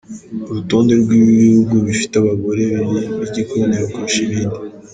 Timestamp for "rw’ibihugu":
1.01-1.73